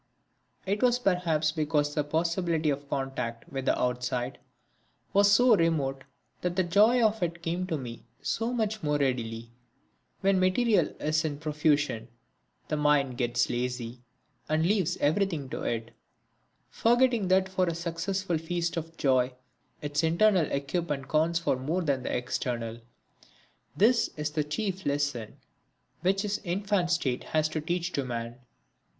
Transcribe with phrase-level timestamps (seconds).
[0.65, 4.39] It was perhaps because the possibility of contact with the outside
[5.13, 6.05] was so remote
[6.41, 9.51] that the joy of it came to me so much more readily.
[10.21, 12.07] When material is in profusion,
[12.67, 14.01] the mind gets lazy
[14.49, 15.91] and leaves everything to it,
[16.71, 19.31] forgetting that for a successful feast of joy
[19.83, 22.79] its internal equipment counts for more than the external.
[23.77, 25.37] This is the chief lesson
[26.01, 28.39] which his infant state has to teach to man.